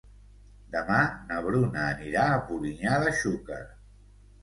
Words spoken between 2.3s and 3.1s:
a Polinyà